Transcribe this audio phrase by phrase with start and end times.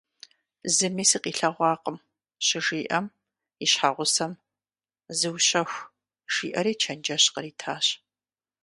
[0.75, 1.97] Зыми сыкъилъэгъуакъым,
[2.45, 3.05] щыжиӀэм,
[3.63, 4.31] и щхьэгъусэм:-
[5.17, 5.89] Зыущэху,–
[6.33, 7.85] жиӀэри чэнджэщ къритащ.